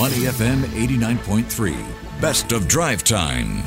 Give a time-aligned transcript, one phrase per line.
[0.00, 1.76] Money FM 89.3.
[2.22, 3.62] Best of drive time.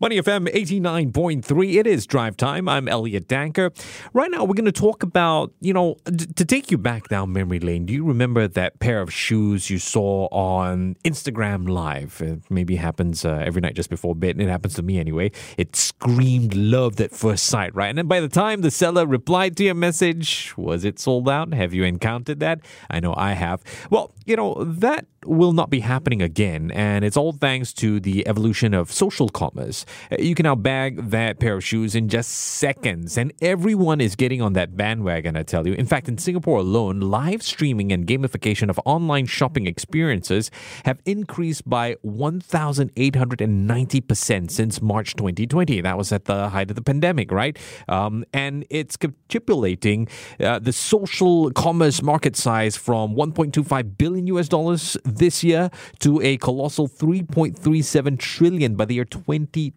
[0.00, 1.74] Money FM 89.3.
[1.74, 2.68] It is drive time.
[2.68, 3.76] I'm Elliot Danker.
[4.12, 7.32] Right now, we're going to talk about, you know, d- to take you back down
[7.32, 7.84] memory lane.
[7.84, 12.22] Do you remember that pair of shoes you saw on Instagram Live?
[12.22, 14.40] It maybe happens uh, every night just before bed.
[14.40, 15.32] It happens to me anyway.
[15.56, 17.88] It screamed love at first sight, right?
[17.88, 21.52] And then by the time the seller replied to your message, was it sold out?
[21.52, 22.60] Have you encountered that?
[22.88, 23.64] I know I have.
[23.90, 26.70] Well, you know, that will not be happening again.
[26.70, 29.84] And it's all thanks to the evolution of social commerce.
[30.18, 34.42] You can now bag that pair of shoes in just seconds, and everyone is getting
[34.42, 35.74] on that bandwagon, I tell you.
[35.74, 40.52] In fact, in Singapore alone, live streaming and gamification of online shopping experiences
[40.84, 45.80] have increased by 1,890% since March 2020.
[45.80, 47.58] That was at the height of the pandemic, right?
[47.88, 50.08] Um, and it's capitulating
[50.40, 56.38] uh, the social commerce market size from 1.25 billion US dollars this year to a
[56.38, 59.04] colossal 3.37 trillion by the year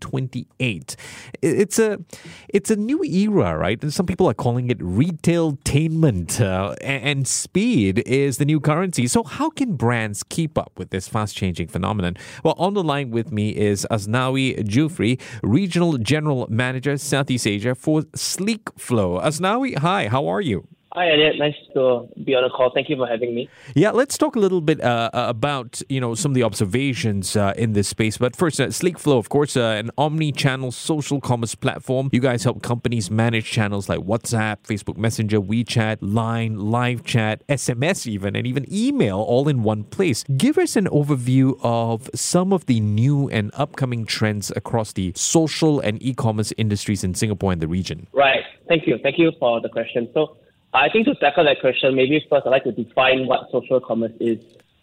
[0.02, 0.96] 2028.
[1.42, 2.00] It's a
[2.50, 3.82] it's a new era, right?
[3.82, 9.08] And some people are calling it retailtainment, uh, and speed is the new currency.
[9.08, 12.18] So how can brands keep up with this fast changing phenomenon?
[12.44, 18.02] Well, on the line with me is Asnawi Jufrie, Regional General Manager Southeast Asia for
[18.02, 19.24] SleekFlow.
[19.24, 20.68] Asnawi, hi, how are you?
[20.94, 21.38] Hi, Elliot.
[21.40, 22.70] Nice to be on the call.
[22.74, 23.48] Thank you for having me.
[23.76, 27.38] Yeah, let's talk a little bit uh, uh, about you know some of the observations
[27.38, 28.18] uh, in this space.
[28.18, 32.10] But first, uh, SleekFlow, of course, uh, an omni-channel social commerce platform.
[32.12, 38.06] You guys help companies manage channels like WhatsApp, Facebook Messenger, WeChat, Line, live chat, SMS,
[38.06, 40.26] even, and even email, all in one place.
[40.36, 45.80] Give us an overview of some of the new and upcoming trends across the social
[45.80, 48.08] and e-commerce industries in Singapore and the region.
[48.12, 48.44] Right.
[48.68, 48.98] Thank you.
[49.02, 50.10] Thank you for the question.
[50.14, 50.36] So.
[50.74, 54.14] I think to tackle that question, maybe first I'd like to define what social commerce
[54.20, 54.40] is.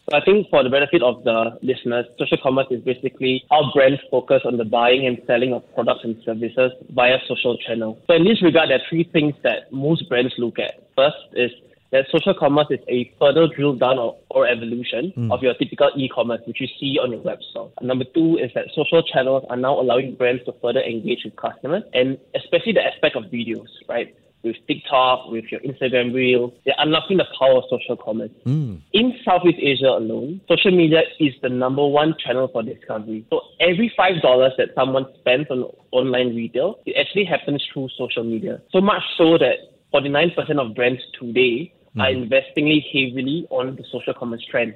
[0.09, 4.01] So I think for the benefit of the listeners, social commerce is basically how brands
[4.09, 7.97] focus on the buying and selling of products and services via social channels.
[8.07, 10.89] So in this regard, there are three things that most brands look at.
[10.95, 11.51] First is
[11.91, 15.31] that social commerce is a further drill down or, or evolution mm.
[15.31, 17.71] of your typical e-commerce, which you see on your website.
[17.81, 21.83] Number two is that social channels are now allowing brands to further engage with customers,
[21.93, 24.15] and especially the aspect of videos, right?
[24.43, 26.53] With TikTok, with your Instagram Reel.
[26.65, 28.31] They're unlocking the power of social commerce.
[28.45, 28.81] Mm.
[28.93, 33.25] In Southeast Asia alone, social media is the number one channel for discovery.
[33.29, 34.21] So every $5
[34.57, 38.61] that someone spends on online retail, it actually happens through social media.
[38.71, 39.57] So much so that
[39.93, 42.01] 49% of brands today mm.
[42.01, 44.75] are investing heavily on the social commerce trend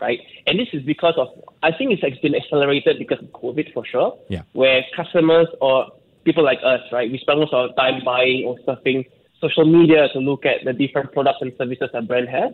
[0.00, 0.18] right?
[0.46, 1.28] And this is because of,
[1.62, 4.42] I think it's been accelerated because of COVID for sure, yeah.
[4.52, 5.92] where customers or
[6.24, 7.10] people like us, right?
[7.10, 9.06] We spend most of our time buying or surfing
[9.40, 12.52] social media to look at the different products and services a brand has,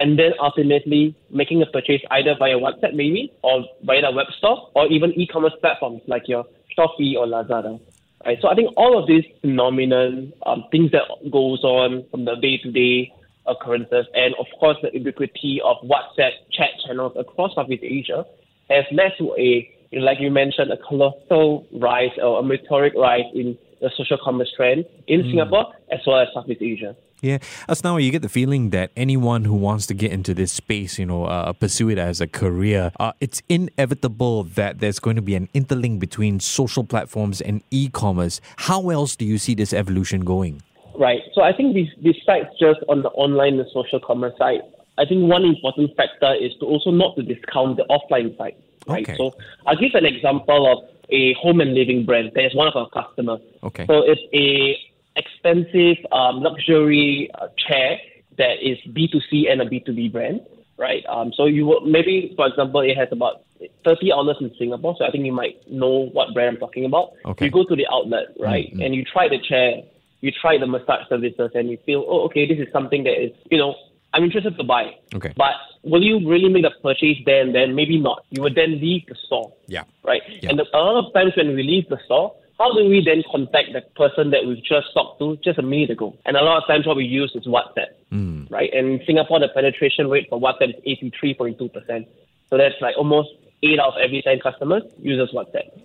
[0.00, 4.70] and then ultimately making a purchase either via WhatsApp maybe, or via the web store,
[4.74, 6.44] or even e-commerce platforms like your
[6.76, 7.80] Shopee or Lazada.
[8.26, 8.38] Right?
[8.40, 13.12] So I think all of these phenomenon, um, things that goes on from the day-to-day
[13.46, 18.24] occurrences, and of course the ubiquity of WhatsApp chat channels across Southeast Asia,
[18.70, 23.56] has led to a like you mentioned, a colossal rise or a meteoric rise in
[23.80, 25.30] the social commerce trend in mm.
[25.30, 26.96] Singapore as well as Southeast Asia.
[27.20, 27.38] Yeah,
[27.68, 30.98] as now you get the feeling that anyone who wants to get into this space,
[30.98, 35.22] you know, uh, pursue it as a career, uh, it's inevitable that there's going to
[35.22, 38.42] be an interlink between social platforms and e-commerce.
[38.56, 40.60] How else do you see this evolution going?
[40.98, 41.22] Right.
[41.32, 44.60] So I think besides just on the online and social commerce side,
[44.98, 48.54] I think one important factor is to also not to discount the offline side
[48.86, 49.08] right?
[49.08, 49.16] Okay.
[49.16, 49.34] So
[49.66, 52.88] I'll give an example of a home and living brand that is one of our
[52.90, 53.40] customers.
[53.62, 53.86] Okay.
[53.86, 54.78] So it's a
[55.16, 57.98] expensive um, luxury uh, chair
[58.38, 60.40] that is B2C and a B2B brand,
[60.76, 61.04] right?
[61.08, 63.44] Um, so you will, maybe, for example, it has about
[63.84, 64.96] 30 outlets in Singapore.
[64.98, 67.12] So I think you might know what brand I'm talking about.
[67.24, 67.46] Okay.
[67.46, 68.82] You go to the outlet, right, mm-hmm.
[68.82, 69.82] and you try the chair,
[70.20, 73.30] you try the massage services, and you feel, oh, okay, this is something that is,
[73.50, 73.74] you know,
[74.14, 74.94] I'm interested to buy.
[75.14, 75.32] Okay.
[75.36, 77.74] But will you really make the purchase there and then?
[77.74, 78.24] Maybe not.
[78.30, 79.52] You would then leave the store.
[79.66, 79.82] Yeah.
[80.04, 80.22] Right?
[80.40, 80.50] Yeah.
[80.50, 83.72] And a lot of times when we leave the store, how do we then contact
[83.72, 86.16] the person that we've just talked to just a minute ago?
[86.24, 87.90] And a lot of times what we use is WhatsApp.
[88.12, 88.48] Mm.
[88.50, 88.72] Right?
[88.72, 92.06] And in Singapore, the penetration rate for WhatsApp is 83.2%.
[92.50, 93.30] So that's like almost
[93.64, 95.76] 8 out of every 10 customers uses WhatsApp.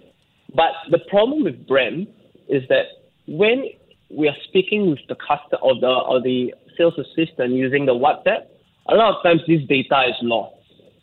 [0.53, 2.09] But the problem with brands
[2.47, 2.85] is that
[3.27, 3.65] when
[4.11, 8.47] we are speaking with the customer or the or the sales assistant using the WhatsApp,
[8.87, 10.55] a lot of times this data is lost.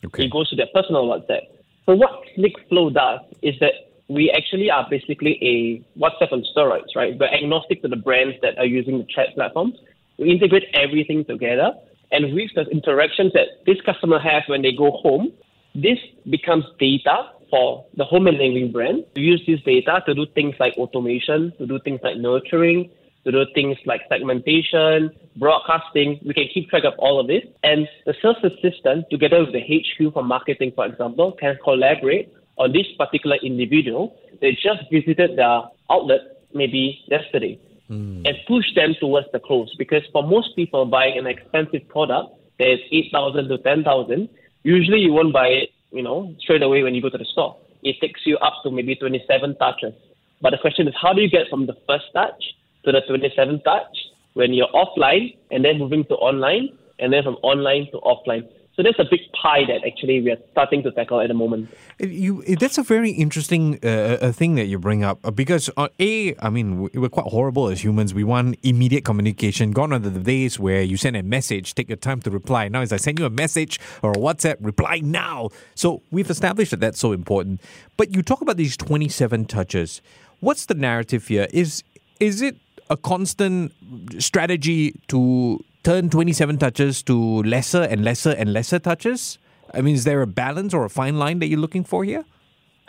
[0.04, 0.24] Okay.
[0.24, 1.42] It goes to their personal WhatsApp.
[1.84, 3.74] So what SleekFlow does is that
[4.08, 7.14] we actually are basically a WhatsApp on steroids, right?
[7.18, 9.76] We're agnostic to the brands that are using the chat platforms.
[10.18, 11.72] We integrate everything together
[12.12, 15.32] And with the interactions that this customer has when they go home,
[15.74, 15.98] this
[16.30, 20.54] becomes data for the home and living brand to use this data to do things
[20.58, 22.90] like automation, to do things like nurturing,
[23.26, 26.20] to do things like segmentation, broadcasting.
[26.24, 27.42] We can keep track of all of this.
[27.64, 32.72] And the sales assistant, together with the HQ for marketing, for example, can collaborate on
[32.72, 36.20] this particular individual that just visited their outlet
[36.54, 37.58] maybe yesterday
[37.90, 38.26] mm.
[38.26, 39.74] and push them towards the close.
[39.76, 42.30] Because for most people buying an expensive product
[42.60, 44.28] that is 8,000 to 10,000,
[44.62, 47.56] usually you won't buy it, you know, straight away when you go to the store.
[47.82, 49.94] It takes you up to maybe 27 touches.
[50.40, 52.42] But the question is, how do you get from the first touch
[52.86, 53.96] to the 27th touch
[54.34, 58.48] when you're offline and then moving to online and then from online to offline?
[58.76, 61.70] So that's a big pie that actually we are starting to tackle at the moment.
[61.98, 66.36] You, that's a very interesting uh, thing that you bring up uh, because uh, a,
[66.40, 68.12] I mean, we're quite horrible as humans.
[68.12, 69.70] We want immediate communication.
[69.70, 72.68] Gone are the days where you send a message, take your time to reply.
[72.68, 75.48] Now, as I send you a message or a WhatsApp, reply now.
[75.74, 77.62] So we've established that that's so important.
[77.96, 80.02] But you talk about these twenty-seven touches.
[80.40, 81.46] What's the narrative here?
[81.50, 81.82] Is
[82.20, 82.56] is it
[82.90, 83.72] a constant
[84.18, 89.38] strategy to turn 27 touches to lesser and lesser and lesser touches?
[89.74, 92.24] I mean, is there a balance or a fine line that you're looking for here?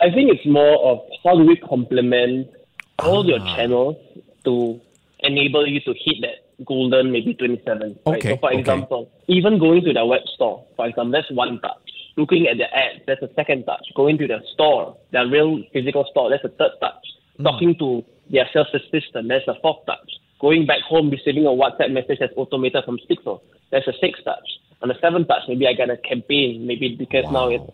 [0.00, 2.48] I think it's more of how do we complement
[2.98, 3.56] all your ah.
[3.56, 3.96] channels
[4.44, 4.80] to
[5.20, 7.98] enable you to hit that golden maybe 27.
[8.06, 8.16] Right?
[8.16, 8.30] Okay.
[8.30, 8.60] So, for okay.
[8.60, 11.76] example, even going to the web store, for example, that's one touch.
[12.16, 13.86] Looking at the ads, that's a second touch.
[13.94, 17.04] Going to the store, the real physical store, that's a third touch.
[17.38, 17.44] Mm.
[17.44, 20.10] Talking to their sales assistant, that's a fourth touch.
[20.40, 23.40] Going back home, receiving a WhatsApp message that's automated from SleekFlow.
[23.70, 24.48] That's a six touch.
[24.82, 27.32] On the seventh touch, maybe I get a campaign, maybe because wow.
[27.32, 27.64] now it's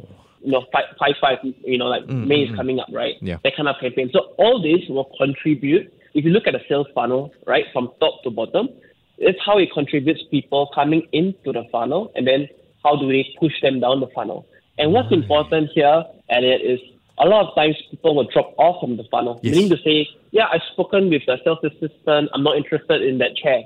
[0.40, 2.56] you know five five five, you know like mm, May is mm, mm.
[2.56, 3.16] coming up, right?
[3.20, 3.38] Yeah.
[3.44, 4.10] That kind of campaign.
[4.12, 5.92] So all this will contribute.
[6.14, 8.68] If you look at the sales funnel, right, from top to bottom,
[9.18, 12.48] it's how it contributes people coming into the funnel, and then
[12.82, 14.46] how do we push them down the funnel.
[14.78, 16.80] And what's important here, Elliot, is
[17.18, 19.54] a lot of times people will drop off from the funnel, yes.
[19.54, 23.36] meaning to say, yeah, I've spoken with the sales assistant, I'm not interested in that
[23.36, 23.62] chair.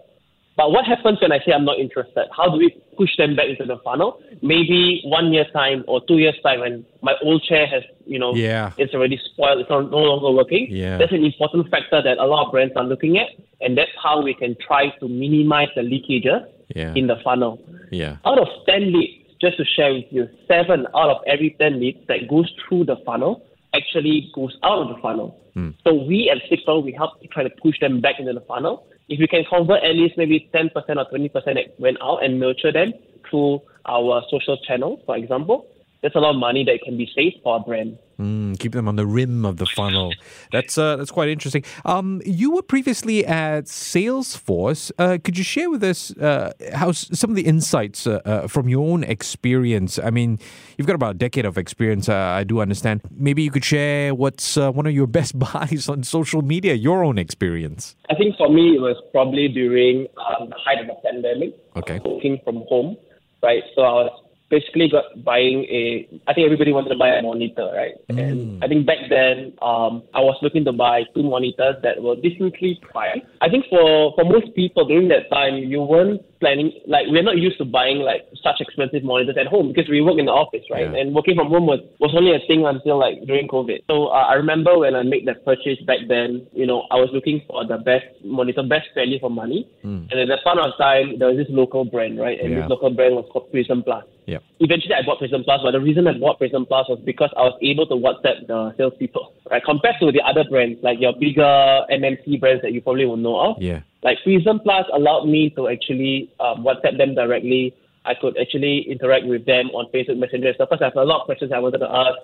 [0.58, 2.26] But what happens when I say I'm not interested?
[2.36, 4.20] How do we push them back into the funnel?
[4.42, 8.34] Maybe one year's time or two years' time when my old chair has, you know,
[8.34, 8.72] yeah.
[8.76, 10.66] it's already spoiled, it's not, no longer working.
[10.68, 10.98] Yeah.
[10.98, 13.28] That's an important factor that a lot of brands are looking at.
[13.60, 16.44] And that's how we can try to minimize the leakages
[16.74, 16.92] yeah.
[16.96, 17.62] in the funnel.
[17.92, 18.16] Yeah.
[18.26, 22.06] Out of 10 leads, just to share with you, seven out of every 10 leads
[22.08, 23.44] that goes through the funnel
[23.74, 25.40] actually goes out of the funnel.
[25.56, 25.74] Mm.
[25.84, 28.86] So we at SleekFlow, we help to try to push them back into the funnel.
[29.08, 32.72] If we can convert at least maybe 10% or 20% that went out and nurture
[32.72, 32.92] them
[33.28, 35.66] through our social channels, for example,
[36.00, 37.98] there's a lot of money that can be saved for a brand.
[38.20, 40.12] Mm, keep them on the rim of the funnel.
[40.50, 41.62] That's uh, that's quite interesting.
[41.84, 44.90] Um, you were previously at Salesforce.
[44.98, 48.68] Uh, could you share with us uh, how some of the insights uh, uh, from
[48.68, 50.00] your own experience?
[50.00, 50.40] I mean,
[50.76, 52.08] you've got about a decade of experience.
[52.08, 53.02] Uh, I do understand.
[53.12, 56.74] Maybe you could share what's one of your best buys on social media.
[56.74, 57.94] Your own experience.
[58.10, 61.56] I think for me, it was probably during um, the height of the pandemic.
[61.76, 62.00] Okay.
[62.04, 62.96] Working from home,
[63.44, 63.62] right?
[63.76, 67.70] So I was basically got buying a I think everybody wanted to buy a monitor,
[67.74, 67.94] right?
[68.08, 68.18] Mm.
[68.18, 72.16] And I think back then um, I was looking to buy two monitors that were
[72.16, 73.26] decently priced.
[73.40, 77.36] I think for for most people during that time you weren't planning like we're not
[77.36, 80.64] used to buying like such expensive monitors at home because we work in the office,
[80.70, 80.90] right?
[80.90, 81.00] Yeah.
[81.00, 83.84] And working from home was, was only a thing until like during COVID.
[83.90, 87.10] So uh, I remember when I made that purchase back then, you know, I was
[87.12, 89.68] looking for the best monitor, best value for money.
[89.84, 90.10] Mm.
[90.10, 92.38] And at that point of time there was this local brand, right?
[92.40, 92.60] And yeah.
[92.62, 94.04] this local brand was called Prism Plus.
[94.28, 94.42] Yep.
[94.60, 97.48] Eventually, I bought Prism Plus, but the reason I bought Prism Plus was because I
[97.48, 99.64] was able to WhatsApp the salespeople, right?
[99.64, 101.48] Compared to the other brands, like your bigger
[101.88, 103.62] MNC brands that you probably will know of.
[103.62, 103.80] Yeah.
[104.02, 107.74] Like Prism Plus allowed me to actually um, WhatsApp them directly.
[108.04, 110.68] I could actually interact with them on Facebook Messenger and stuff.
[110.70, 112.18] Because I have a lot of questions I wanted to ask.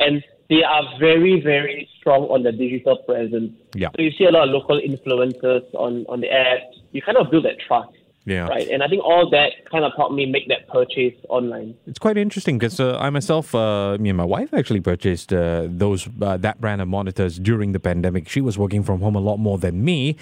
[0.00, 3.52] And they are very, very strong on the digital presence.
[3.74, 3.88] Yeah.
[3.96, 6.60] So you see a lot of local influencers on, on the app.
[6.92, 7.97] You kind of build that trust.
[8.28, 8.46] Yeah.
[8.46, 8.68] Right.
[8.68, 11.74] And I think all that kind of helped me make that purchase online.
[11.86, 15.66] It's quite interesting because uh, I myself, uh, me and my wife actually purchased uh,
[15.66, 18.28] those uh, that brand of monitors during the pandemic.
[18.28, 20.16] She was working from home a lot more than me,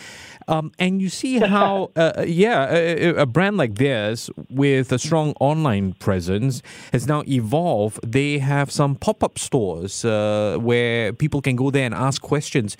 [0.46, 4.98] um, and you see how, uh, uh, yeah, a, a, brand like this with a
[5.00, 7.98] strong online presence has now evolved.
[8.08, 12.76] They have some pop up stores where people can go there and ask questions.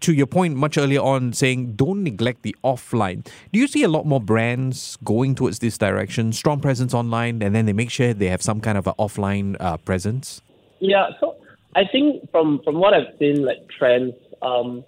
[0.00, 3.24] To your point much earlier on, saying don't neglect the offline.
[3.52, 4.63] Do you see a lot more brands?
[4.64, 8.40] Brands going towards this direction, strong presence online, and then they make sure they have
[8.42, 10.40] some kind of an offline uh, presence?
[10.80, 11.36] Yeah, so
[11.76, 14.82] I think from from what I've seen, like trends, um,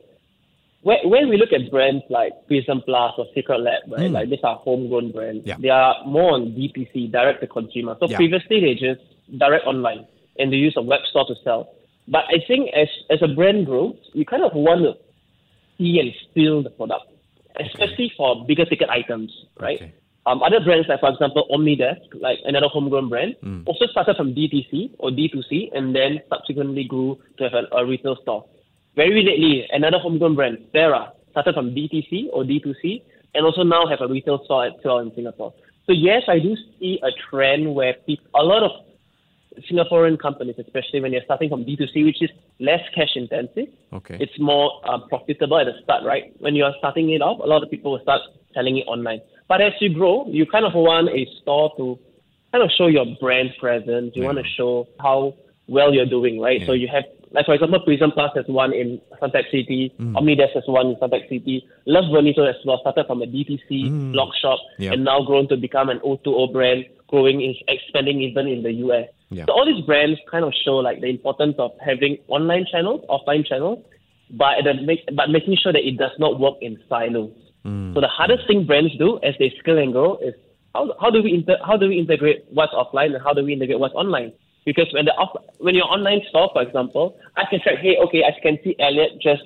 [0.82, 4.12] when, when we look at brands like Prism Plus or Secretlab, right, Mm.
[4.12, 5.44] like these are homegrown brands.
[5.46, 5.56] Yeah.
[5.58, 7.96] They are more on DTC, direct to consumer.
[8.00, 8.16] So Yeah.
[8.16, 9.02] previously they just
[9.38, 10.06] direct online
[10.38, 11.68] and they use a web store to sell.
[12.08, 14.92] But I think as as a brand grows, you kind of want to
[15.76, 17.06] see and feel the product,
[17.60, 19.76] especially for bigger ticket items, right?
[19.76, 19.92] Okay.
[20.26, 23.62] Um, other brands like, for example, Omnidesk, like another homegrown brand, Mm.
[23.66, 28.16] also started from DTC or D2C and then subsequently grew to have a, a retail
[28.22, 28.44] store.
[28.96, 33.02] Very lately, another homegrown brand, Sarah, started from DTC or D2C
[33.34, 35.54] and also now have a retail store as well in Singapore.
[35.86, 37.94] So yes, I do see a trend where
[38.34, 38.72] a lot of
[39.70, 44.16] Singaporean companies, especially when you're starting from B2C, which is less cash intensive, Okay.
[44.20, 46.32] it's more uh, profitable at the start, right?
[46.40, 48.20] When you are starting it off, a lot of people will start
[48.54, 49.20] selling it online.
[49.48, 51.98] But as you grow, you kind of want a store to
[52.52, 54.12] kind of show your brand presence.
[54.14, 54.26] You Yeah.
[54.26, 55.34] want to show how
[55.68, 56.60] well you're doing, right?
[56.66, 60.14] So you have, like for example, Prism Plus has one in Suntec City, Mm.
[60.14, 64.12] Omnidesk has one in Suntec City, Love Bonito as well, started from a DTC Mm.
[64.12, 64.92] blog shop Yeah.
[64.92, 69.08] and now grown to become an O2O brand, growing, is expanding even in the US.
[69.30, 69.44] Yeah.
[69.46, 73.44] So all these brands kind of show like the importance of having online channels, offline
[73.46, 73.84] channels,
[74.30, 77.32] but the but making sure that it does not work in silos.
[77.64, 77.94] Mm.
[77.94, 80.34] So the hardest thing brands do as they scale and grow is
[80.74, 83.52] how, how do we inter, how do we integrate what's offline and how do we
[83.52, 84.32] integrate what's online?
[84.64, 88.22] Because when the off, when your online store, for example, I can track, hey, okay,
[88.24, 89.42] I can see Elliot just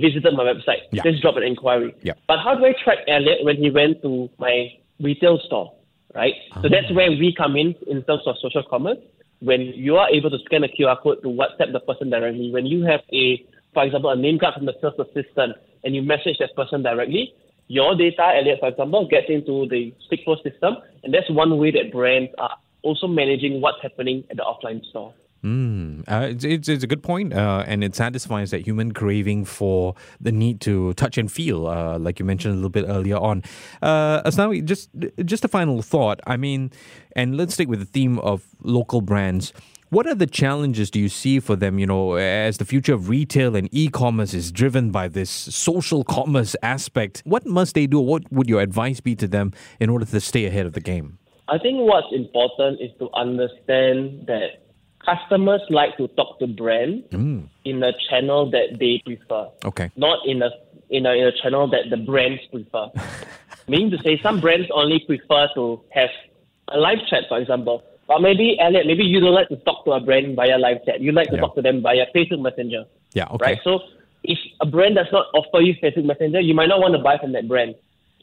[0.00, 1.02] visited my website, Yeah.
[1.04, 1.94] just drop an inquiry.
[2.02, 2.14] Yeah.
[2.26, 5.72] But how do I track Elliot when he went to my retail store,
[6.14, 6.34] right?
[6.62, 8.98] So that's where we come in in terms of social commerce.
[9.44, 12.64] When you are able to scan a QR code to WhatsApp the person directly, when
[12.64, 16.38] you have a, for example, a name card from the sales assistant and you message
[16.40, 17.34] that person directly,
[17.68, 21.92] your data, Elliot, for example, gets into the SleekFlow system, and that's one way that
[21.92, 25.12] brands are also managing what's happening at the offline store.
[25.44, 29.44] Mm, uh, it's, it's, it's a good point, uh, and it satisfies that human craving
[29.44, 33.18] for the need to touch and feel, uh, like you mentioned a little bit earlier
[33.18, 33.42] on.
[33.82, 34.88] Uh, Asnawi, just
[35.26, 36.20] just a final thought.
[36.26, 36.72] I mean,
[37.14, 39.52] and let's stick with the theme of local brands.
[39.90, 41.78] What are the challenges do you see for them?
[41.78, 46.56] You know, as the future of retail and e-commerce is driven by this social commerce
[46.62, 48.00] aspect, what must they do?
[48.00, 51.18] What would your advice be to them in order to stay ahead of the game?
[51.48, 54.63] I think what's important is to understand that
[55.04, 59.90] customers like to talk to brand Mm, in a channel that they prefer, okay.
[59.96, 60.50] not in a
[60.90, 62.86] in a, in a channel that the brands prefer.
[63.68, 66.10] Meaning to say, some brands only prefer to have
[66.68, 67.82] a live chat, for example.
[68.06, 71.00] But maybe Elliot, maybe you don't like to talk to a brand via live chat.
[71.00, 71.40] You like to Yeah.
[71.40, 72.84] talk to them via Facebook Messenger
[73.14, 73.26] Yeah.
[73.30, 73.44] Okay.
[73.46, 73.58] right?
[73.64, 73.80] So
[74.22, 77.16] if a brand does not offer you Facebook Messenger, you might not want to buy
[77.16, 77.74] from that brand.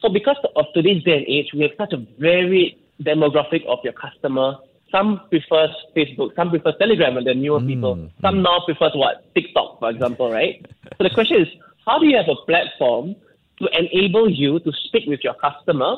[0.02, 3.94] So because of today's day and age, we have such a varied demographic of your
[3.94, 4.58] customer.
[4.92, 7.96] Some prefers Facebook, some prefers Telegram, and the newer hmm, people.
[7.96, 8.08] Hmm.
[8.22, 10.66] Some now prefers what TikTok, for example, right?
[10.98, 11.48] so the question is,
[11.86, 13.16] how do you have a platform
[13.60, 15.98] to enable you to speak with your customer,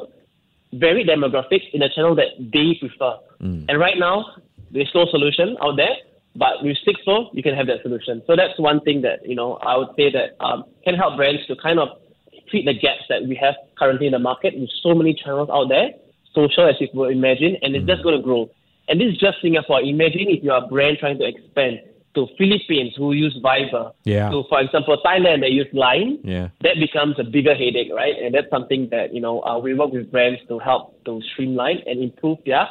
[0.73, 3.17] varied demographics, in a channel that they prefer?
[3.39, 3.65] Hmm.
[3.67, 4.25] And right now,
[4.71, 5.95] there's no solution out there.
[6.35, 8.23] But with SleekFlow, you can have that solution.
[8.25, 11.45] So that's one thing that you know I would say that um, can help brands
[11.47, 11.89] to kind of
[12.49, 15.69] treat the gaps that we have currently in the market with so many channels out
[15.69, 15.91] there,
[16.33, 18.49] social as you would imagine, and it's just going to grow.
[18.87, 19.81] And this is just Singapore.
[19.81, 21.79] Imagine if you're a brand trying to expand
[22.15, 24.29] to Philippines who use Viber, Yeah.
[24.29, 26.19] to for example Thailand they use Line.
[26.23, 26.49] Yeah.
[26.61, 28.13] That becomes a bigger headache, right?
[28.21, 31.79] And that's something that you know uh, we work with brands to help to streamline
[31.87, 32.67] and improve their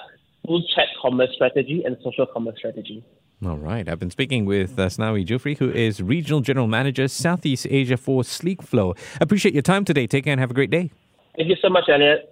[0.46, 3.02] full chat commerce strategy and social commerce strategy.
[3.44, 3.88] All right.
[3.88, 8.22] I've been speaking with uh, Snawi Jufrie, who is Regional General Manager, Southeast Asia for
[8.22, 8.96] SleekFlow.
[9.20, 10.06] Appreciate your time today.
[10.06, 10.92] Take care and have a great day.
[11.36, 12.31] Thank you so much, Elliot.